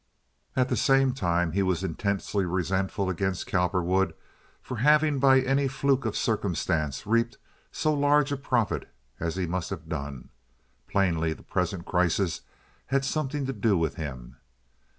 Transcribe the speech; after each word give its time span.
At 0.55 0.69
the 0.69 0.75
same 0.77 1.13
time 1.13 1.51
he 1.51 1.61
was 1.61 1.83
intensely 1.83 2.43
resentful 2.43 3.07
against 3.07 3.45
Cowperwood 3.45 4.15
for 4.59 4.77
having 4.77 5.19
by 5.19 5.41
any 5.41 5.67
fluke 5.67 6.05
of 6.07 6.17
circumstance 6.17 7.05
reaped 7.05 7.37
so 7.71 7.93
large 7.93 8.31
a 8.31 8.37
profit 8.37 8.91
as 9.19 9.35
he 9.35 9.45
must 9.45 9.69
have 9.69 9.87
done. 9.87 10.29
Plainly, 10.87 11.33
the 11.33 11.43
present 11.43 11.85
crisis 11.85 12.41
had 12.87 13.05
something 13.05 13.45
to 13.45 13.53
do 13.53 13.77
with 13.77 13.93
him. 13.97 14.37